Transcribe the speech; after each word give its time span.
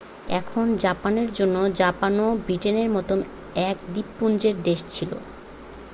এখন 0.39 0.65
জাপানের 0.79 1.29
জন্য 1.33 1.55
জাপানও 1.79 2.27
ব্রিটেনের 2.43 2.89
মতো 2.95 3.13
এক 3.65 3.77
দ্বীপপুঞ্জের 3.93 4.55
দেশ 4.63 4.79
ছিল 4.89 5.11